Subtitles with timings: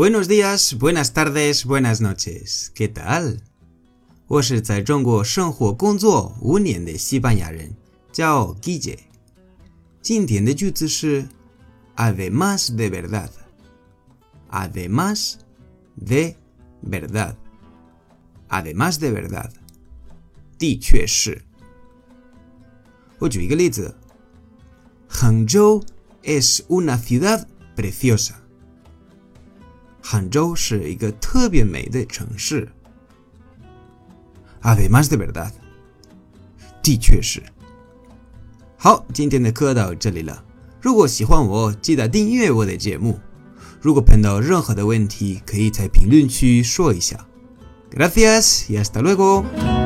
[0.00, 2.70] Buenos días, buenas tardes, buenas noches.
[2.74, 3.40] ¿Qué tal?
[4.28, 7.74] 我是在中国生活工作五年的西班牙人，
[8.12, 8.98] 叫 Guille。
[10.02, 11.26] 今天的句子是
[11.96, 15.36] además de verdad。además
[15.98, 16.36] de
[16.82, 19.50] verdad。además de verdad。
[20.58, 21.40] 的确是。
[23.18, 23.94] 我举一个例子。
[25.08, 25.82] Hangzhou
[26.22, 27.46] es una ciudad
[27.76, 28.34] preciosa。
[30.11, 32.67] 杭州是一个特别美的城市。
[34.61, 35.51] Además de verdad，
[36.83, 37.41] 的确是。
[38.75, 40.43] 好，今天的课到这里了。
[40.81, 43.21] 如果喜欢我，记得订阅我的节目。
[43.79, 47.25] 如果碰到任何的问题，可以在评论区说一下。
[47.89, 49.80] Gracias y hasta luego。